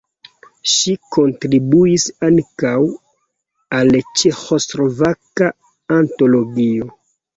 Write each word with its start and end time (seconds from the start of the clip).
Ŝi 0.75 0.93
kontribuis 1.15 2.05
ankaŭ 2.29 2.73
al 3.81 3.99
"Ĉeĥoslovaka 4.23 5.51
Antologio". 6.01 6.91